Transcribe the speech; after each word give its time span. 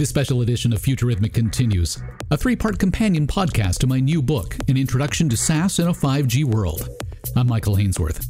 This 0.00 0.08
special 0.08 0.40
edition 0.40 0.72
of 0.72 0.80
Futurithmic 0.80 1.34
continues, 1.34 2.02
a 2.30 2.36
three 2.38 2.56
part 2.56 2.78
companion 2.78 3.26
podcast 3.26 3.80
to 3.80 3.86
my 3.86 4.00
new 4.00 4.22
book, 4.22 4.56
An 4.66 4.78
Introduction 4.78 5.28
to 5.28 5.36
SaaS 5.36 5.78
in 5.78 5.88
a 5.88 5.92
5G 5.92 6.42
World. 6.46 6.88
I'm 7.36 7.46
Michael 7.46 7.76
Hainsworth. 7.76 8.26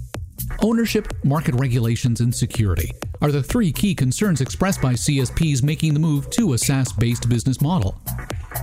Ownership, 0.65 1.13
market 1.23 1.55
regulations, 1.55 2.23
and 2.23 2.35
security 2.35 2.91
are 3.21 3.31
the 3.31 3.41
three 3.41 3.71
key 3.71 3.95
concerns 3.95 4.41
expressed 4.41 4.83
by 4.83 4.95
CSPs 4.95 5.63
making 5.63 5.95
the 5.95 6.01
move 6.01 6.29
to 6.31 6.55
a 6.55 6.59
SaaS 6.59 6.93
based 6.93 7.29
business 7.29 7.61
model. 7.61 8.03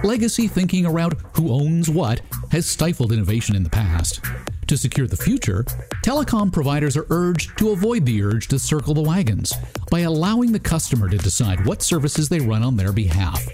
Legacy 0.04 0.50
thinking 0.50 0.86
around 0.86 1.16
who 1.32 1.54
owns 1.54 1.90
what 1.90 2.20
has 2.52 2.66
stifled 2.66 3.14
innovation 3.14 3.56
in 3.56 3.64
the 3.64 3.70
past. 3.70 4.20
To 4.68 4.78
secure 4.78 5.08
the 5.08 5.16
future, 5.16 5.64
telecom 6.04 6.52
providers 6.52 6.98
are 6.98 7.08
urged 7.10 7.58
to 7.58 7.70
avoid 7.70 8.06
the 8.06 8.22
urge 8.22 8.50
to 8.50 8.60
circle 8.60 8.94
the 8.94 9.02
wagons 9.02 9.54
by 9.90 10.02
allowing 10.02 10.52
the 10.52 10.60
customer 10.60 11.08
to 11.08 11.18
decide 11.18 11.66
what 11.66 11.82
services 11.82 12.28
they 12.28 12.42
run 12.42 12.64
on 12.64 12.76
their 12.76 12.92
behalf. 12.92 13.48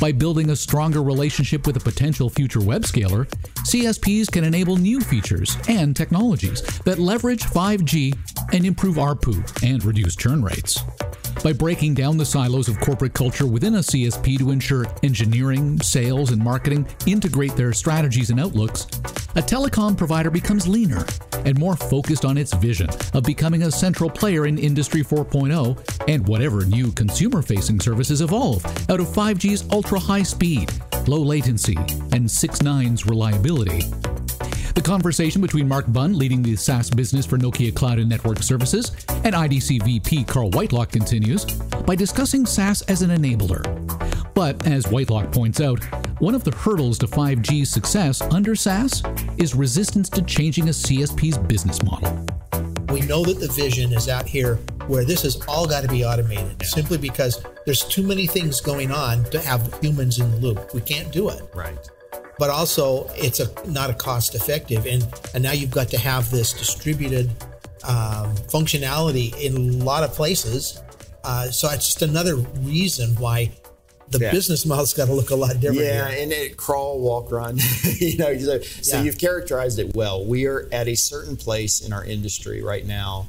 By 0.00 0.12
building 0.12 0.48
a 0.48 0.56
stronger 0.56 1.02
relationship 1.02 1.66
with 1.66 1.76
a 1.76 1.80
potential 1.80 2.30
future 2.30 2.60
web 2.60 2.86
scaler, 2.86 3.26
CSPs 3.64 4.30
can 4.30 4.44
enable 4.44 4.76
new 4.76 5.00
features 5.00 5.58
and 5.68 5.94
technologies 5.94 6.62
that 6.84 6.98
leverage 6.98 7.42
5G 7.42 8.16
and 8.54 8.64
improve 8.64 8.96
ARPU 8.96 9.62
and 9.62 9.84
reduce 9.84 10.16
churn 10.16 10.42
rates 10.42 10.82
by 11.44 11.52
breaking 11.52 11.94
down 11.94 12.16
the 12.16 12.24
silos 12.24 12.68
of 12.68 12.80
corporate 12.80 13.12
culture 13.12 13.46
within 13.46 13.76
a 13.76 13.80
CSP 13.80 14.38
to 14.38 14.50
ensure 14.50 14.86
engineering, 15.02 15.78
sales, 15.80 16.30
and 16.30 16.42
marketing 16.42 16.86
integrate 17.06 17.54
their 17.56 17.72
strategies 17.72 18.30
and 18.30 18.40
outlooks, 18.40 18.86
a 19.36 19.40
telecom 19.40 19.94
provider 19.94 20.30
becomes 20.30 20.66
leaner 20.66 21.04
and 21.44 21.58
more 21.58 21.76
focused 21.76 22.24
on 22.24 22.38
its 22.38 22.54
vision 22.54 22.88
of 23.12 23.22
becoming 23.22 23.64
a 23.64 23.70
central 23.70 24.08
player 24.08 24.46
in 24.46 24.56
Industry 24.56 25.02
4.0 25.02 26.08
and 26.08 26.26
whatever 26.26 26.64
new 26.64 26.90
consumer 26.92 27.42
facing 27.42 27.78
services 27.78 28.22
evolve 28.22 28.64
out 28.90 28.98
of 28.98 29.06
5G's 29.08 29.70
ultra 29.70 30.00
high 30.00 30.22
speed, 30.22 30.72
low 31.06 31.20
latency, 31.20 31.76
and 32.12 32.30
6 32.30 32.58
9's 32.60 33.04
reliability. 33.04 33.80
The 34.74 34.82
conversation 34.82 35.42
between 35.42 35.68
Mark 35.68 35.84
Bunn, 35.92 36.16
leading 36.18 36.42
the 36.42 36.56
SaaS 36.56 36.88
business 36.88 37.26
for 37.26 37.36
Nokia 37.36 37.74
Cloud 37.74 37.98
and 37.98 38.08
Network 38.08 38.42
Services, 38.42 38.90
and 39.08 39.34
IDC 39.34 39.82
VP 39.82 40.24
Karl 40.24 40.50
Whitelock 40.50 40.92
continues 40.92 41.44
by 41.44 41.94
discussing 41.94 42.46
SaaS 42.46 42.82
as 42.82 43.02
an 43.02 43.10
enabler. 43.10 43.64
But 44.36 44.66
as 44.66 44.86
Whitelock 44.86 45.32
points 45.32 45.62
out, 45.62 45.82
one 46.20 46.34
of 46.34 46.44
the 46.44 46.50
hurdles 46.50 46.98
to 46.98 47.06
5G's 47.06 47.70
success 47.70 48.20
under 48.20 48.54
SaaS 48.54 49.02
is 49.38 49.54
resistance 49.54 50.10
to 50.10 50.20
changing 50.20 50.68
a 50.68 50.72
CSP's 50.72 51.38
business 51.38 51.82
model. 51.82 52.10
We 52.92 53.00
know 53.00 53.24
that 53.24 53.40
the 53.40 53.50
vision 53.50 53.94
is 53.94 54.10
out 54.10 54.26
here 54.26 54.56
where 54.88 55.06
this 55.06 55.22
has 55.22 55.40
all 55.48 55.66
got 55.66 55.84
to 55.84 55.88
be 55.88 56.04
automated 56.04 56.62
simply 56.66 56.98
because 56.98 57.42
there's 57.64 57.82
too 57.82 58.02
many 58.02 58.26
things 58.26 58.60
going 58.60 58.92
on 58.92 59.24
to 59.30 59.40
have 59.40 59.80
humans 59.80 60.20
in 60.20 60.30
the 60.30 60.36
loop. 60.36 60.74
We 60.74 60.82
can't 60.82 61.10
do 61.10 61.30
it. 61.30 61.42
Right 61.54 61.78
but 62.38 62.50
also 62.50 63.08
it's 63.14 63.40
a 63.40 63.48
not 63.66 63.88
a 63.88 63.94
cost 63.94 64.34
effective 64.34 64.84
and 64.84 65.06
and 65.32 65.42
now 65.42 65.52
you've 65.52 65.70
got 65.70 65.88
to 65.88 65.96
have 65.98 66.30
this 66.30 66.52
distributed 66.52 67.30
um, 67.84 68.36
functionality 68.52 69.34
in 69.40 69.56
a 69.56 69.84
lot 69.84 70.02
of 70.02 70.12
places 70.12 70.82
uh, 71.24 71.50
so 71.50 71.70
it's 71.70 71.86
just 71.86 72.02
another 72.02 72.36
reason 72.60 73.14
why 73.16 73.50
the 74.08 74.18
yeah. 74.18 74.30
business 74.30 74.64
model's 74.64 74.94
got 74.94 75.06
to 75.06 75.14
look 75.14 75.30
a 75.30 75.36
lot 75.36 75.54
different. 75.60 75.80
Yeah, 75.82 76.08
here. 76.08 76.22
and 76.22 76.32
it 76.32 76.56
crawl, 76.56 77.00
walk, 77.00 77.30
run. 77.30 77.58
you 77.98 78.18
know, 78.18 78.36
so, 78.38 78.60
so 78.60 79.02
you've 79.02 79.18
characterized 79.18 79.78
it 79.78 79.94
well. 79.94 80.24
We 80.24 80.46
are 80.46 80.68
at 80.72 80.88
a 80.88 80.94
certain 80.94 81.36
place 81.36 81.84
in 81.84 81.92
our 81.92 82.04
industry 82.04 82.62
right 82.62 82.86
now 82.86 83.28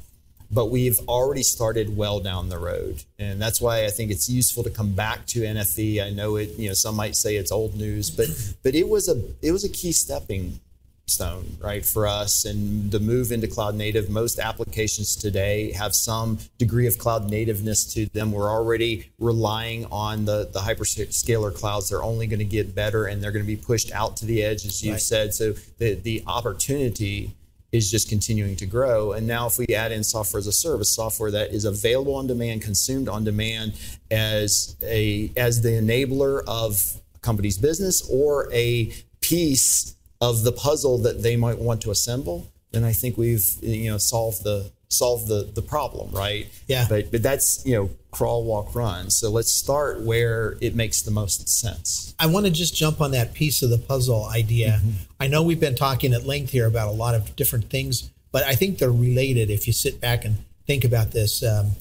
but 0.50 0.67
we've 0.67 1.00
already 1.08 1.44
started 1.44 1.95
well 1.98 2.20
down 2.20 2.50
the 2.50 2.58
road 2.58 3.03
and 3.20 3.42
that's 3.42 3.59
why 3.59 3.86
i 3.86 3.89
think 3.89 4.11
it's 4.11 4.30
useful 4.30 4.64
to 4.64 4.70
come 4.70 4.94
back 4.94 5.25
to 5.25 5.42
NFV 5.42 6.03
i 6.03 6.09
know 6.09 6.36
it 6.38 6.58
you 6.58 6.67
know 6.67 6.73
some 6.73 6.95
might 6.95 7.16
say 7.16 7.36
it's 7.36 7.52
old 7.52 7.75
news 7.75 8.09
but 8.09 8.28
but 8.64 8.75
it 8.75 8.88
was 8.88 9.09
a 9.09 9.22
it 9.42 9.52
was 9.52 9.64
a 9.64 9.70
key 9.70 9.92
stepping 9.92 10.60
stone 11.07 11.57
right 11.61 11.85
for 11.85 12.05
us 12.05 12.43
and 12.43 12.91
the 12.91 12.99
move 12.99 13.31
into 13.31 13.47
cloud 13.47 13.75
native 13.75 14.09
most 14.09 14.39
applications 14.39 15.15
today 15.15 15.71
have 15.71 15.95
some 15.95 16.37
degree 16.57 16.85
of 16.85 16.97
cloud 16.97 17.29
nativeness 17.29 17.93
to 17.93 18.07
them 18.07 18.29
we're 18.29 18.51
already 18.51 19.09
relying 19.17 19.85
on 19.85 20.25
the 20.25 20.49
the 20.51 20.59
hyperscaler 20.59 21.55
clouds 21.55 21.89
they're 21.89 22.03
only 22.03 22.27
going 22.27 22.39
to 22.39 22.45
get 22.45 22.75
better 22.75 23.05
and 23.05 23.23
they're 23.23 23.31
going 23.31 23.43
to 23.43 23.47
be 23.47 23.55
pushed 23.55 23.89
out 23.93 24.17
to 24.17 24.25
the 24.25 24.43
edge 24.43 24.65
as 24.65 24.83
you 24.83 24.91
right. 24.91 25.01
said 25.01 25.33
so 25.33 25.53
the 25.77 25.93
the 25.95 26.21
opportunity 26.27 27.33
is 27.71 27.91
just 27.91 28.07
continuing 28.07 28.55
to 28.55 28.65
grow. 28.65 29.11
And 29.11 29.27
now, 29.27 29.47
if 29.47 29.57
we 29.57 29.67
add 29.67 29.91
in 29.91 30.01
software 30.03 30.39
as 30.39 30.47
a 30.47 30.53
service, 30.53 30.95
software 30.95 31.31
that 31.31 31.51
is 31.51 31.65
available 31.65 32.15
on 32.15 32.25
demand, 32.25 32.61
consumed 32.61 33.09
on 33.09 33.23
demand 33.23 33.73
as 34.09 34.77
a 34.81 35.31
as 35.35 35.61
the 35.61 35.69
enabler 35.69 36.43
of 36.47 37.01
a 37.13 37.19
company's 37.19 37.57
business 37.57 38.07
or 38.09 38.49
a 38.53 38.93
piece 39.19 39.97
of 40.22 40.44
the 40.44 40.52
puzzle 40.52 40.98
that 41.00 41.22
they 41.22 41.36
might 41.36 41.60
want 41.60 41.82
to 41.82 41.92
assemble, 41.92 42.48
then 42.72 42.83
I 42.83 42.94
think 42.94 43.17
we've 43.17 43.45
you 43.61 43.92
know 43.92 43.98
solved 43.98 44.44
the 44.44 44.72
solve 44.89 45.28
the 45.28 45.50
the 45.54 45.61
problem, 45.61 46.11
right? 46.11 46.48
Yeah. 46.67 46.86
But 46.89 47.11
but 47.11 47.23
that's 47.23 47.66
you 47.66 47.76
know 47.76 47.89
crawl, 48.11 48.44
walk, 48.44 48.73
run. 48.73 49.10
So 49.10 49.30
let's 49.30 49.52
start 49.52 50.02
where 50.02 50.58
it 50.61 50.76
makes 50.76 51.02
the 51.02 51.11
most 51.11 51.48
sense. 51.48 52.16
I 52.20 52.28
want 52.28 52.45
to 52.45 52.52
just 52.52 52.76
jump 52.76 53.02
on 53.02 53.11
that 53.11 53.33
piece 53.33 53.61
of 53.61 53.70
the 53.70 53.78
puzzle 53.78 54.26
idea. 54.26 54.80
Mm-hmm. 54.82 54.92
I 55.20 55.28
know 55.28 55.44
we've 55.44 55.60
been 55.60 55.76
talking 55.76 56.14
at 56.14 56.26
length 56.26 56.52
here 56.52 56.66
about 56.66 56.88
a 56.88 56.92
lot 56.92 57.16
of 57.16 57.36
different 57.36 57.70
things, 57.70 58.10
but 58.32 58.44
I 58.44 58.55
think 58.55 58.80
they're 58.80 58.92
related. 58.92 59.49
If 59.49 59.67
you 59.67 59.73
sit 59.73 60.02
back 60.02 60.26
and 60.26 60.38
think 60.66 60.84
about 60.84 61.11
this, 61.11 61.44
um, 61.44 61.72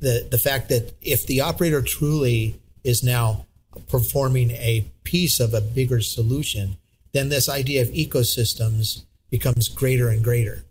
the 0.00 0.26
the 0.30 0.38
fact 0.38 0.68
that 0.70 0.94
if 1.00 1.26
the 1.26 1.40
operator 1.40 1.82
truly 1.82 2.60
is 2.82 3.02
now 3.02 3.46
performing 3.88 4.50
a 4.52 4.84
piece 5.04 5.40
of 5.40 5.54
a 5.54 5.60
bigger 5.60 6.00
solution, 6.00 6.76
then 7.14 7.30
this 7.30 7.48
idea 7.48 7.80
of 7.80 7.88
ecosystems 7.88 9.04
becomes 9.30 9.68
greater 9.68 10.10
and 10.10 10.22
greater. 10.22 10.64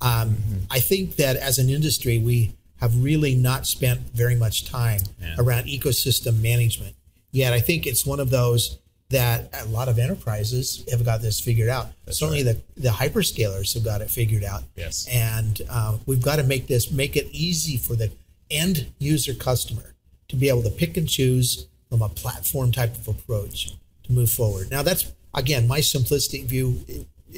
Um, 0.00 0.30
mm-hmm. 0.30 0.58
I 0.70 0.80
think 0.80 1.16
that 1.16 1.36
as 1.36 1.58
an 1.58 1.68
industry, 1.68 2.18
we 2.18 2.52
have 2.80 3.02
really 3.02 3.34
not 3.34 3.66
spent 3.66 4.00
very 4.14 4.36
much 4.36 4.64
time 4.64 5.00
yeah. 5.20 5.34
around 5.38 5.64
ecosystem 5.64 6.40
management. 6.40 6.94
Yet 7.32 7.52
I 7.52 7.60
think 7.60 7.86
it's 7.86 8.06
one 8.06 8.20
of 8.20 8.30
those 8.30 8.78
that 9.10 9.48
a 9.52 9.64
lot 9.66 9.88
of 9.88 9.98
enterprises 9.98 10.84
have 10.90 11.04
got 11.04 11.20
this 11.20 11.40
figured 11.40 11.68
out. 11.68 11.88
That's 12.04 12.18
Certainly 12.18 12.44
right. 12.44 12.56
the, 12.76 12.82
the 12.82 12.88
hyperscalers 12.90 13.74
have 13.74 13.84
got 13.84 14.00
it 14.00 14.10
figured 14.10 14.44
out. 14.44 14.62
Yes. 14.76 15.08
And 15.10 15.60
uh, 15.68 15.98
we've 16.06 16.22
got 16.22 16.36
to 16.36 16.44
make 16.44 16.66
this, 16.68 16.90
make 16.90 17.16
it 17.16 17.26
easy 17.32 17.76
for 17.76 17.96
the 17.96 18.12
end 18.50 18.92
user 18.98 19.34
customer 19.34 19.94
to 20.28 20.36
be 20.36 20.48
able 20.48 20.62
to 20.62 20.70
pick 20.70 20.96
and 20.96 21.08
choose 21.08 21.66
from 21.88 22.02
a 22.02 22.08
platform 22.08 22.70
type 22.70 22.94
of 22.96 23.08
approach 23.08 23.72
to 24.04 24.12
move 24.12 24.30
forward. 24.30 24.70
Now 24.70 24.82
that's, 24.82 25.10
again, 25.34 25.68
my 25.68 25.80
simplistic 25.80 26.44
view 26.44 26.84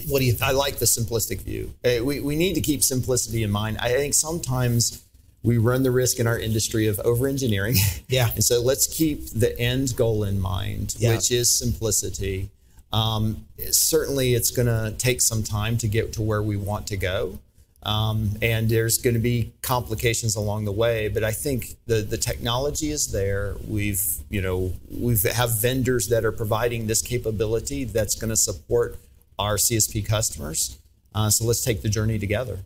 what 0.07 0.21
do 0.21 0.25
you 0.25 0.33
think? 0.33 0.43
I 0.43 0.53
like 0.53 0.77
the 0.77 0.85
simplistic 0.85 1.41
view. 1.41 1.75
We, 1.85 2.21
we 2.21 2.37
need 2.37 2.55
to 2.55 2.61
keep 2.61 2.83
simplicity 2.83 3.43
in 3.43 3.51
mind. 3.51 3.79
I 3.79 3.91
think 3.91 4.15
sometimes 4.15 5.03
we 5.43 5.59
run 5.59 5.83
the 5.83 5.91
risk 5.91 6.19
in 6.19 6.27
our 6.27 6.39
industry 6.39 6.87
of 6.87 7.01
over 7.01 7.27
engineering. 7.27 7.77
Yeah. 8.09 8.31
and 8.35 8.43
so 8.43 8.61
let's 8.61 8.87
keep 8.87 9.31
the 9.31 9.59
end 9.59 9.95
goal 9.97 10.25
in 10.25 10.41
mind, 10.41 10.97
yeah. 10.99 11.15
which 11.15 11.31
is 11.31 11.49
simplicity. 11.49 12.51
Um, 12.93 13.47
certainly, 13.71 14.35
it's 14.35 14.51
going 14.51 14.67
to 14.67 14.97
take 14.99 15.21
some 15.21 15.45
time 15.45 15.77
to 15.79 15.87
get 15.87 16.13
to 16.15 16.23
where 16.23 16.43
we 16.43 16.57
want 16.57 16.89
to 16.89 16.97
go. 16.97 17.39
Um, 17.83 18.33
and 18.43 18.69
there's 18.69 18.99
going 18.99 19.15
to 19.15 19.21
be 19.21 19.53
complications 19.63 20.37
along 20.37 20.67
the 20.67 20.73
way, 20.73 21.09
but 21.09 21.25
I 21.25 21.33
think 21.33 21.77
the 21.87 22.03
the 22.03 22.19
technology 22.19 22.91
is 22.91 23.11
there. 23.11 23.57
We've 23.67 24.05
you 24.29 24.43
know 24.43 24.75
we 24.91 25.17
have 25.35 25.59
vendors 25.61 26.09
that 26.09 26.25
are 26.25 26.33
providing 26.33 26.89
this 26.89 27.01
capability 27.01 27.85
that's 27.85 28.15
going 28.15 28.29
to 28.29 28.37
support 28.37 28.99
our 29.39 29.57
CSP 29.57 30.07
customers. 30.07 30.79
Uh, 31.15 31.31
so 31.31 31.45
let's 31.47 31.65
take 31.65 31.81
the 31.81 31.89
journey 31.89 32.19
together. 32.19 32.59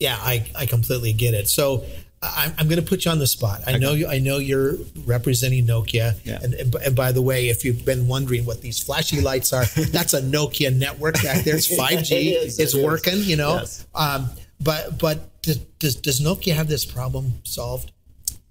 Yeah, 0.00 0.16
I, 0.20 0.50
I 0.56 0.66
completely 0.66 1.12
get 1.12 1.34
it. 1.34 1.48
So 1.48 1.84
I'm, 2.36 2.52
I'm 2.58 2.68
going 2.68 2.80
to 2.80 2.86
put 2.86 3.04
you 3.04 3.10
on 3.10 3.18
the 3.18 3.26
spot. 3.26 3.62
I 3.66 3.72
okay. 3.72 3.78
know 3.78 3.92
you. 3.92 4.06
I 4.08 4.18
know 4.18 4.38
you're 4.38 4.76
representing 5.06 5.66
Nokia. 5.66 6.14
Yeah. 6.24 6.40
And, 6.42 6.54
and, 6.54 6.96
by 6.96 7.12
the 7.12 7.22
way, 7.22 7.48
if 7.48 7.64
you've 7.64 7.84
been 7.84 8.08
wondering 8.08 8.46
what 8.46 8.60
these 8.60 8.82
flashy 8.82 9.20
lights 9.20 9.52
are, 9.52 9.64
that's 9.90 10.14
a 10.14 10.22
Nokia 10.22 10.74
network 10.74 11.22
back 11.22 11.44
there. 11.44 11.56
It's 11.56 11.68
5G. 11.68 12.10
it 12.10 12.14
is, 12.14 12.58
it's 12.58 12.74
it 12.74 12.84
working. 12.84 13.18
You 13.18 13.36
know. 13.36 13.54
Yes. 13.56 13.86
Um, 13.94 14.30
but 14.60 14.98
but 14.98 15.42
does 15.42 15.96
does 15.96 16.20
Nokia 16.20 16.54
have 16.54 16.68
this 16.68 16.84
problem 16.84 17.34
solved? 17.44 17.92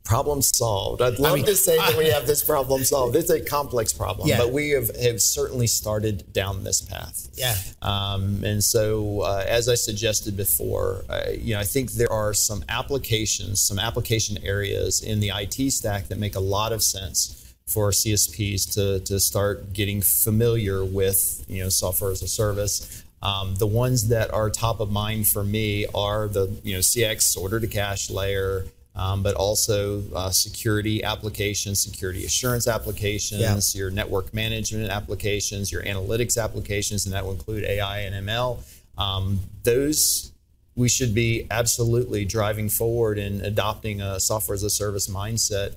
Problem 0.04 0.42
solved. 0.42 1.02
I'd 1.02 1.18
love 1.20 1.34
I 1.34 1.36
mean, 1.38 1.46
to 1.46 1.56
say 1.56 1.78
that 1.78 1.98
we 1.98 2.10
have 2.10 2.28
this 2.28 2.44
problem 2.44 2.84
solved. 2.84 3.16
It's 3.16 3.30
a 3.30 3.40
complex 3.40 3.94
problem, 3.94 4.28
yeah. 4.28 4.38
but 4.38 4.52
we 4.52 4.72
have, 4.72 4.94
have 4.98 5.22
certainly 5.22 5.68
started 5.68 6.32
down 6.34 6.64
this 6.64 6.82
path. 6.82 7.30
Yeah. 7.36 7.56
Um, 7.82 8.44
and 8.44 8.64
so, 8.64 9.22
uh, 9.22 9.46
as 9.48 9.70
I 9.70 9.76
suggested 9.76 10.36
before, 10.36 11.06
uh, 11.10 11.32
you 11.32 11.54
know, 11.54 11.60
I 11.60 11.64
think 11.64 11.92
there 11.94 12.12
are 12.12 12.34
some 12.34 12.64
applications, 12.68 13.62
some 13.62 13.80
application 13.80 14.38
areas 14.44 15.02
in 15.02 15.20
the 15.20 15.32
IT 15.34 15.72
stack 15.72 16.10
that 16.10 16.20
make 16.20 16.36
a 16.36 16.42
lot 16.42 16.74
of 16.74 16.84
sense 16.84 17.40
for 17.66 17.92
CSPs 17.92 18.74
to, 18.74 19.00
to 19.06 19.20
start 19.20 19.72
getting 19.72 20.02
familiar 20.02 20.84
with, 20.84 21.46
you 21.48 21.64
know, 21.64 21.70
software 21.70 22.12
as 22.12 22.22
a 22.22 22.28
service. 22.28 23.04
Um, 23.22 23.56
the 23.56 23.68
ones 23.68 24.10
that 24.10 24.34
are 24.34 24.50
top 24.50 24.82
of 24.82 24.92
mind 24.92 25.30
for 25.30 25.46
me 25.46 25.86
are 25.96 26.28
the, 26.28 26.54
you 26.62 26.74
know, 26.74 26.80
CX 26.80 27.38
order 27.38 27.62
to 27.62 27.68
cash 27.68 28.10
layer, 28.10 28.66
um, 28.96 29.24
but 29.24 29.36
also 29.36 30.04
uh, 30.16 30.30
security 30.30 31.04
applications, 31.04 31.80
security 31.80 32.26
assurance 32.26 32.68
applications, 32.68 33.42
yeah. 33.76 33.80
your 33.80 33.90
network 33.90 34.34
management 34.34 34.90
applications, 34.90 35.72
your 35.72 35.84
analytics 35.84 36.42
applications, 36.42 37.06
and 37.06 37.14
that 37.14 37.26
will 37.26 37.32
include 37.32 37.64
AI 37.64 38.00
and 38.00 38.28
ML. 38.28 38.60
Um, 38.98 39.40
those 39.64 40.32
we 40.76 40.90
should 40.90 41.14
be 41.14 41.48
absolutely 41.52 42.26
driving 42.26 42.70
forward 42.70 43.20
and 43.20 43.42
adopting 43.42 44.02
a 44.02 44.20
software 44.20 44.56
as 44.56 44.64
a 44.64 44.70
service 44.70 45.08
mindset. 45.08 45.76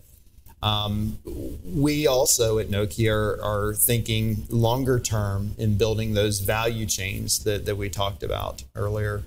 Um, 0.62 1.18
we 1.64 2.06
also 2.06 2.58
at 2.58 2.68
Nokia 2.68 3.12
are, 3.12 3.42
are, 3.42 3.74
thinking 3.74 4.46
longer 4.48 4.98
term 4.98 5.54
in 5.58 5.76
building 5.76 6.14
those 6.14 6.40
value 6.40 6.86
chains 6.86 7.44
that, 7.44 7.66
that 7.66 7.76
we 7.76 7.90
talked 7.90 8.22
about 8.22 8.64
earlier 8.74 9.22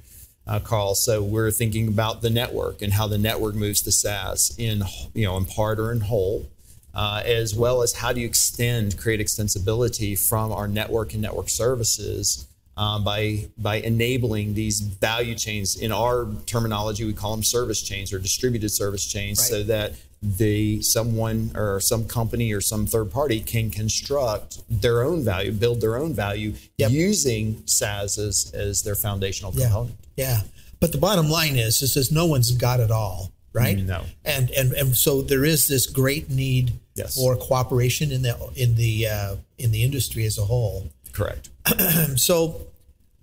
uh, 0.49 0.59
Karl. 0.59 0.95
So 0.95 1.21
we're 1.21 1.51
thinking 1.51 1.87
about 1.87 2.21
the 2.21 2.29
network 2.29 2.81
and 2.81 2.91
how 2.91 3.07
the 3.07 3.19
network 3.19 3.55
moves 3.55 3.81
to 3.83 3.91
SaaS 3.91 4.53
in 4.57 4.83
you 5.13 5.25
know 5.25 5.37
in 5.37 5.45
part 5.45 5.79
or 5.79 5.91
in 5.91 6.01
whole, 6.01 6.49
uh, 6.93 7.21
as 7.23 7.55
well 7.55 7.83
as 7.83 7.93
how 7.93 8.11
do 8.11 8.19
you 8.19 8.25
extend, 8.25 8.97
create 8.97 9.19
extensibility 9.19 10.17
from 10.17 10.51
our 10.51 10.67
network 10.67 11.13
and 11.13 11.21
network 11.21 11.49
services. 11.49 12.47
Um, 12.75 13.03
by 13.03 13.49
by 13.57 13.75
enabling 13.75 14.53
these 14.53 14.79
value 14.79 15.35
chains 15.35 15.75
in 15.75 15.91
our 15.91 16.29
terminology 16.45 17.03
we 17.03 17.11
call 17.11 17.35
them 17.35 17.43
service 17.43 17.81
chains 17.81 18.13
or 18.13 18.19
distributed 18.19 18.69
service 18.69 19.05
chains 19.05 19.37
right. 19.39 19.49
so 19.49 19.63
that 19.63 19.95
the 20.21 20.81
someone 20.81 21.51
or 21.55 21.81
some 21.81 22.05
company 22.05 22.53
or 22.53 22.61
some 22.61 22.85
third 22.85 23.11
party 23.11 23.41
can 23.41 23.69
construct 23.69 24.61
their 24.69 25.03
own 25.03 25.25
value, 25.25 25.51
build 25.51 25.81
their 25.81 25.97
own 25.97 26.13
value 26.13 26.53
yep. 26.77 26.89
using 26.91 27.61
SaaS 27.65 28.17
as, 28.17 28.51
as 28.53 28.83
their 28.83 28.95
foundational 28.95 29.51
component. 29.51 29.95
Yeah. 30.19 30.41
But 30.79 30.91
the 30.91 30.97
bottom 30.97 31.29
line 31.29 31.57
is, 31.57 31.81
is, 31.81 31.95
is 31.97 32.11
no 32.11 32.25
one's 32.25 32.51
got 32.51 32.79
it 32.79 32.91
all, 32.91 33.31
right? 33.53 33.77
No. 33.77 34.03
And 34.23 34.49
and 34.51 34.71
and 34.73 34.95
so 34.95 35.21
there 35.21 35.43
is 35.43 35.67
this 35.67 35.87
great 35.87 36.29
need 36.29 36.73
yes. 36.95 37.15
for 37.15 37.35
cooperation 37.35 38.11
in 38.11 38.21
the 38.21 38.37
in 38.55 38.75
the 38.75 39.07
uh, 39.07 39.35
in 39.57 39.71
the 39.71 39.83
industry 39.83 40.25
as 40.25 40.37
a 40.37 40.45
whole. 40.45 40.89
Correct. 41.11 41.49
so 42.15 42.67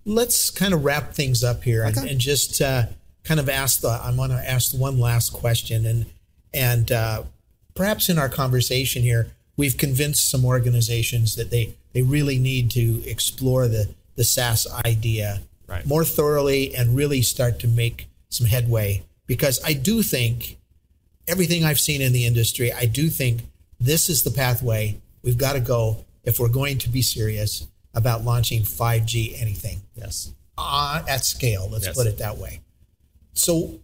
let's 0.05 0.51
kind 0.51 0.75
of 0.75 0.85
wrap 0.85 1.15
things 1.15 1.43
up 1.43 1.65
here 1.65 1.85
okay. 1.87 2.01
and, 2.01 2.11
and, 2.11 2.21
just 2.21 2.61
uh, 2.61 2.85
kind 3.25 3.41
of 3.41 3.49
ask 3.49 3.81
the. 3.81 3.89
I 3.89 4.15
want 4.15 4.33
to 4.33 4.39
ask 4.39 4.77
one 4.77 4.99
last 4.99 5.33
question, 5.33 5.87
and 5.87 6.07
and 6.53 6.93
uh, 6.93 7.23
perhaps 7.75 8.09
in 8.09 8.19
our 8.19 8.29
conversation 8.29 9.03
here, 9.03 9.29
we've 9.57 9.79
convinced 9.79 10.29
some 10.31 10.45
organizations 10.45 11.37
that 11.37 11.51
they 11.51 11.75
they 11.95 12.03
really 12.03 12.39
need 12.39 12.71
to 12.73 13.03
explore 13.09 13.67
the 13.67 13.89
the 14.17 14.25
SaaS 14.25 14.67
idea 14.85 15.41
right. 15.67 15.87
more 15.87 16.05
thoroughly 16.05 16.75
and 16.75 16.97
really 16.97 17.23
start 17.23 17.59
to 17.61 17.69
make 17.69 18.09
some 18.29 18.47
headway. 18.47 19.03
Because 19.27 19.61
I 19.65 19.73
do 19.73 20.03
think 20.03 20.59
everything 21.27 21.65
I've 21.65 21.81
seen 21.81 22.01
in 22.01 22.13
the 22.13 22.27
industry, 22.27 22.73
I 22.73 22.87
do 22.87 23.09
think 23.09 23.43
this 23.81 24.09
is 24.09 24.23
the 24.23 24.31
pathway 24.31 25.01
we've 25.23 25.39
got 25.39 25.55
to 25.55 25.61
go 25.61 26.05
if 26.25 26.39
we're 26.39 26.49
going 26.49 26.79
to 26.79 26.89
be 26.89 27.03
serious 27.03 27.67
about 27.95 28.25
launching 28.25 28.63
5G 28.63 29.41
anything. 29.41 29.81
Yes. 29.95 30.33
Uh, 30.59 31.03
at 31.09 31.25
scale, 31.25 31.69
let's 31.71 31.87
yes. 31.87 31.97
put 31.97 32.07
it 32.07 32.19
that 32.19 32.39
way. 32.39 32.61
So, 33.35 33.81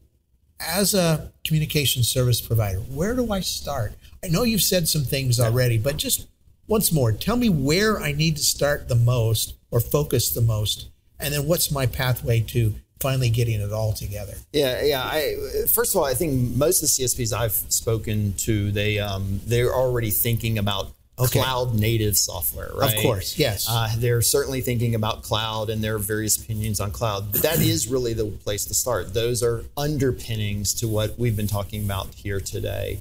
as 0.60 0.94
a 0.94 1.32
communication 1.44 2.02
service 2.02 2.40
provider, 2.40 2.78
where 2.78 3.14
do 3.14 3.32
I 3.32 3.40
start? 3.40 3.94
I 4.24 4.28
know 4.28 4.44
you've 4.44 4.62
said 4.62 4.88
some 4.88 5.02
things 5.02 5.40
already, 5.40 5.76
but 5.76 5.96
just 5.96 6.28
once 6.68 6.92
more, 6.92 7.12
tell 7.12 7.36
me 7.36 7.48
where 7.48 8.00
I 8.00 8.12
need 8.12 8.36
to 8.36 8.42
start 8.42 8.88
the 8.88 8.94
most 8.94 9.54
or 9.70 9.80
focus 9.80 10.30
the 10.30 10.40
most 10.40 10.88
and 11.22 11.32
then 11.32 11.46
what's 11.46 11.70
my 11.70 11.86
pathway 11.86 12.40
to 12.48 12.74
finally 13.00 13.30
getting 13.30 13.60
it 13.60 13.72
all 13.72 13.92
together? 13.92 14.34
Yeah, 14.52 14.82
yeah. 14.82 15.02
I, 15.02 15.36
first 15.72 15.94
of 15.94 16.00
all, 16.00 16.04
I 16.04 16.14
think 16.14 16.56
most 16.56 16.82
of 16.82 16.88
the 16.88 17.04
CSPs 17.04 17.32
I've 17.36 17.52
spoken 17.52 18.34
to, 18.38 18.70
they 18.70 18.98
um, 18.98 19.40
they're 19.44 19.74
already 19.74 20.10
thinking 20.10 20.58
about 20.58 20.92
okay. 21.18 21.40
cloud 21.40 21.74
native 21.74 22.16
software, 22.16 22.70
right? 22.74 22.94
Of 22.94 23.02
course, 23.02 23.38
yes. 23.38 23.66
Uh, 23.68 23.90
they're 23.98 24.22
certainly 24.22 24.60
thinking 24.60 24.94
about 24.94 25.22
cloud 25.22 25.68
and 25.68 25.82
their 25.82 25.98
various 25.98 26.42
opinions 26.42 26.80
on 26.80 26.90
cloud. 26.92 27.32
But 27.32 27.42
that 27.42 27.58
is 27.58 27.88
really 27.88 28.14
the 28.14 28.26
place 28.26 28.64
to 28.66 28.74
start. 28.74 29.12
Those 29.12 29.42
are 29.42 29.64
underpinnings 29.76 30.72
to 30.74 30.88
what 30.88 31.18
we've 31.18 31.36
been 31.36 31.48
talking 31.48 31.84
about 31.84 32.14
here 32.14 32.40
today. 32.40 33.00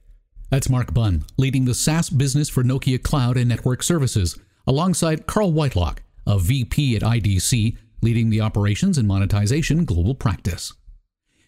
That's 0.49 0.69
Mark 0.69 0.93
Bunn, 0.93 1.23
leading 1.37 1.63
the 1.63 1.73
SaaS 1.73 2.09
business 2.09 2.49
for 2.49 2.61
Nokia 2.61 3.01
Cloud 3.01 3.37
and 3.37 3.47
Network 3.47 3.81
Services, 3.83 4.37
alongside 4.67 5.25
Karl 5.25 5.53
Whitelock, 5.53 6.01
a 6.27 6.37
VP 6.37 6.97
at 6.97 7.01
IDC 7.03 7.77
leading 8.01 8.29
the 8.29 8.41
operations 8.41 8.97
and 8.97 9.07
monetization 9.07 9.85
global 9.85 10.15
practice. 10.15 10.73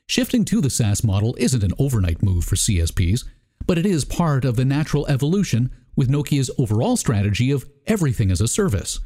Shifting 0.07 0.45
to 0.45 0.61
the 0.61 0.69
SaaS 0.69 1.03
model 1.03 1.35
isn't 1.39 1.63
an 1.63 1.73
overnight 1.79 2.21
move 2.21 2.43
for 2.43 2.55
CSPs, 2.55 3.25
but 3.65 3.77
it 3.77 3.85
is 3.85 4.05
part 4.05 4.45
of 4.45 4.55
the 4.55 4.65
natural 4.65 5.07
evolution 5.07 5.71
with 5.95 6.09
Nokia's 6.09 6.51
overall 6.57 6.97
strategy 6.97 7.51
of 7.51 7.65
everything 7.87 8.31
as 8.31 8.41
a 8.41 8.47
service. 8.47 8.99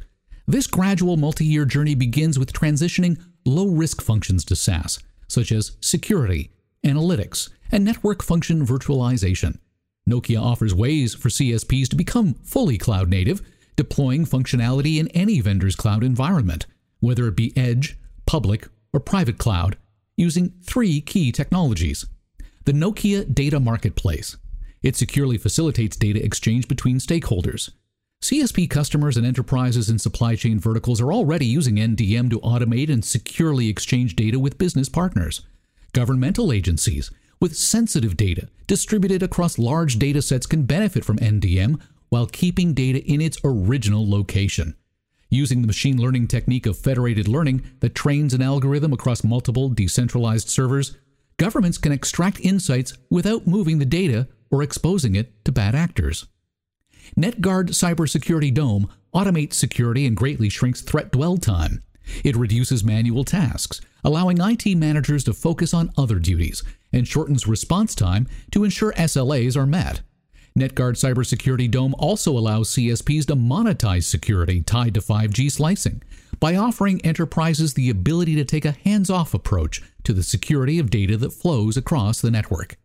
This 0.46 0.66
gradual 0.66 1.16
multi 1.16 1.44
year 1.44 1.64
journey 1.64 1.94
begins 1.94 2.38
with 2.38 2.52
transitioning 2.52 3.20
low 3.44 3.68
risk 3.68 4.02
functions 4.02 4.44
to 4.46 4.56
SaaS, 4.56 4.98
such 5.28 5.52
as 5.52 5.76
security, 5.80 6.50
analytics, 6.84 7.50
and 7.70 7.84
network 7.84 8.22
function 8.22 8.66
virtualization. 8.66 9.58
Nokia 10.08 10.40
offers 10.40 10.74
ways 10.74 11.14
for 11.14 11.28
CSPs 11.28 11.88
to 11.88 11.96
become 11.96 12.34
fully 12.42 12.78
cloud 12.78 13.08
native, 13.10 13.42
deploying 13.76 14.24
functionality 14.24 14.98
in 14.98 15.08
any 15.08 15.40
vendor's 15.40 15.76
cloud 15.76 16.02
environment 16.02 16.66
whether 17.00 17.28
it 17.28 17.36
be 17.36 17.56
edge, 17.56 17.96
public, 18.26 18.68
or 18.92 19.00
private 19.00 19.38
cloud, 19.38 19.76
using 20.16 20.52
three 20.62 21.00
key 21.00 21.32
technologies. 21.32 22.06
The 22.64 22.72
Nokia 22.72 23.32
Data 23.32 23.60
Marketplace. 23.60 24.36
It 24.82 24.96
securely 24.96 25.38
facilitates 25.38 25.96
data 25.96 26.24
exchange 26.24 26.68
between 26.68 26.98
stakeholders. 26.98 27.70
CSP 28.20 28.68
customers 28.68 29.16
and 29.16 29.24
enterprises 29.24 29.88
in 29.88 29.98
supply 29.98 30.34
chain 30.34 30.58
verticals 30.58 31.00
are 31.00 31.12
already 31.12 31.46
using 31.46 31.76
NDM 31.76 32.30
to 32.30 32.40
automate 32.40 32.90
and 32.90 33.04
securely 33.04 33.68
exchange 33.68 34.16
data 34.16 34.38
with 34.38 34.58
business 34.58 34.88
partners. 34.88 35.42
Governmental 35.92 36.52
agencies 36.52 37.10
with 37.40 37.56
sensitive 37.56 38.16
data 38.16 38.48
distributed 38.66 39.22
across 39.22 39.58
large 39.58 39.98
data 39.98 40.20
sets 40.20 40.46
can 40.46 40.64
benefit 40.64 41.04
from 41.04 41.18
NDM 41.18 41.80
while 42.08 42.26
keeping 42.26 42.74
data 42.74 43.04
in 43.04 43.20
its 43.20 43.38
original 43.44 44.08
location. 44.08 44.74
Using 45.30 45.60
the 45.60 45.66
machine 45.66 45.98
learning 45.98 46.28
technique 46.28 46.66
of 46.66 46.78
federated 46.78 47.28
learning 47.28 47.62
that 47.80 47.94
trains 47.94 48.32
an 48.32 48.40
algorithm 48.40 48.92
across 48.92 49.22
multiple 49.22 49.68
decentralized 49.68 50.48
servers, 50.48 50.96
governments 51.36 51.76
can 51.76 51.92
extract 51.92 52.40
insights 52.40 52.94
without 53.10 53.46
moving 53.46 53.78
the 53.78 53.84
data 53.84 54.26
or 54.50 54.62
exposing 54.62 55.14
it 55.14 55.44
to 55.44 55.52
bad 55.52 55.74
actors. 55.74 56.26
NetGuard 57.16 57.70
Cybersecurity 57.70 58.52
Dome 58.52 58.88
automates 59.14 59.54
security 59.54 60.06
and 60.06 60.16
greatly 60.16 60.48
shrinks 60.48 60.80
threat 60.80 61.10
dwell 61.10 61.36
time. 61.36 61.82
It 62.24 62.36
reduces 62.36 62.82
manual 62.82 63.24
tasks, 63.24 63.82
allowing 64.02 64.38
IT 64.40 64.74
managers 64.76 65.24
to 65.24 65.34
focus 65.34 65.74
on 65.74 65.92
other 65.98 66.18
duties, 66.18 66.62
and 66.92 67.06
shortens 67.06 67.46
response 67.46 67.94
time 67.94 68.26
to 68.52 68.64
ensure 68.64 68.92
SLAs 68.92 69.56
are 69.56 69.66
met. 69.66 70.00
NetGuard 70.56 70.96
Cybersecurity 70.96 71.70
Dome 71.70 71.94
also 71.98 72.36
allows 72.36 72.70
CSPs 72.70 73.26
to 73.26 73.36
monetize 73.36 74.04
security 74.04 74.62
tied 74.62 74.94
to 74.94 75.00
5G 75.00 75.50
slicing 75.50 76.02
by 76.40 76.56
offering 76.56 77.00
enterprises 77.04 77.74
the 77.74 77.90
ability 77.90 78.34
to 78.36 78.44
take 78.44 78.64
a 78.64 78.76
hands 78.84 79.10
off 79.10 79.34
approach 79.34 79.82
to 80.04 80.12
the 80.12 80.22
security 80.22 80.78
of 80.78 80.90
data 80.90 81.16
that 81.16 81.32
flows 81.32 81.76
across 81.76 82.20
the 82.20 82.30
network. 82.30 82.76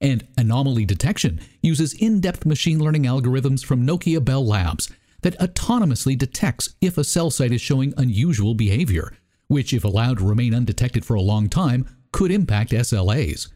And 0.00 0.26
anomaly 0.36 0.84
detection 0.84 1.40
uses 1.62 1.94
in 1.94 2.20
depth 2.20 2.44
machine 2.44 2.78
learning 2.78 3.04
algorithms 3.04 3.64
from 3.64 3.86
Nokia 3.86 4.22
Bell 4.24 4.44
Labs 4.44 4.90
that 5.22 5.38
autonomously 5.38 6.16
detects 6.16 6.74
if 6.80 6.98
a 6.98 7.04
cell 7.04 7.30
site 7.30 7.52
is 7.52 7.60
showing 7.60 7.94
unusual 7.96 8.54
behavior, 8.54 9.12
which, 9.46 9.72
if 9.72 9.84
allowed 9.84 10.18
to 10.18 10.28
remain 10.28 10.54
undetected 10.54 11.04
for 11.04 11.14
a 11.14 11.22
long 11.22 11.48
time, 11.48 11.86
could 12.12 12.30
impact 12.30 12.72
SLAs. 12.72 13.48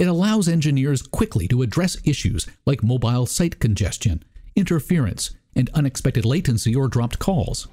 It 0.00 0.08
allows 0.08 0.48
engineers 0.48 1.02
quickly 1.02 1.46
to 1.48 1.60
address 1.60 1.98
issues 2.06 2.46
like 2.64 2.82
mobile 2.82 3.26
site 3.26 3.60
congestion, 3.60 4.22
interference, 4.56 5.32
and 5.54 5.68
unexpected 5.74 6.24
latency 6.24 6.74
or 6.74 6.88
dropped 6.88 7.18
calls. 7.18 7.68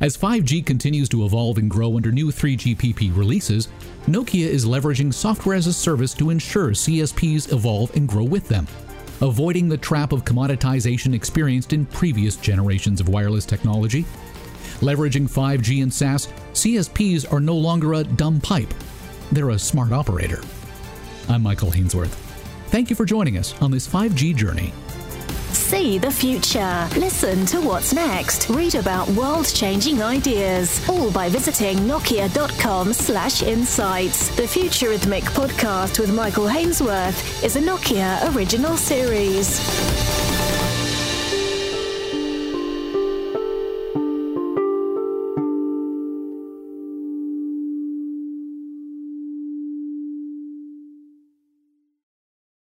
As 0.00 0.16
5G 0.16 0.66
continues 0.66 1.08
to 1.10 1.24
evolve 1.24 1.58
and 1.58 1.70
grow 1.70 1.94
under 1.94 2.10
new 2.10 2.32
3GPP 2.32 3.16
releases, 3.16 3.68
Nokia 4.08 4.44
is 4.44 4.66
leveraging 4.66 5.14
software 5.14 5.54
as 5.54 5.68
a 5.68 5.72
service 5.72 6.14
to 6.14 6.30
ensure 6.30 6.70
CSPs 6.70 7.52
evolve 7.52 7.94
and 7.94 8.08
grow 8.08 8.24
with 8.24 8.48
them, 8.48 8.66
avoiding 9.20 9.68
the 9.68 9.78
trap 9.78 10.10
of 10.10 10.24
commoditization 10.24 11.14
experienced 11.14 11.72
in 11.72 11.86
previous 11.86 12.34
generations 12.34 13.00
of 13.00 13.08
wireless 13.08 13.46
technology. 13.46 14.04
Leveraging 14.80 15.30
5G 15.30 15.84
and 15.84 15.94
SaaS, 15.94 16.26
CSPs 16.54 17.32
are 17.32 17.38
no 17.38 17.54
longer 17.54 17.94
a 17.94 18.02
dumb 18.02 18.40
pipe, 18.40 18.74
they're 19.30 19.50
a 19.50 19.58
smart 19.60 19.92
operator. 19.92 20.42
I'm 21.30 21.42
Michael 21.42 21.70
Hainsworth. 21.70 22.08
Thank 22.70 22.90
you 22.90 22.96
for 22.96 23.04
joining 23.04 23.38
us 23.38 23.54
on 23.62 23.70
this 23.70 23.86
5G 23.86 24.34
journey. 24.34 24.72
see 25.52 25.96
the 25.98 26.10
future. 26.10 26.88
Listen 26.96 27.46
to 27.46 27.60
what's 27.60 27.92
next. 27.92 28.48
Read 28.50 28.74
about 28.74 29.08
world-changing 29.10 30.02
ideas. 30.02 30.84
All 30.88 31.12
by 31.12 31.28
visiting 31.28 31.78
nokia.com 31.78 32.92
slash 32.92 33.42
insights. 33.42 34.34
The 34.34 34.42
Futurithmic 34.42 35.22
podcast 35.22 36.00
with 36.00 36.12
Michael 36.12 36.46
Hainsworth 36.46 37.44
is 37.44 37.54
a 37.54 37.60
Nokia 37.60 38.34
original 38.34 38.76
series. 38.76 40.29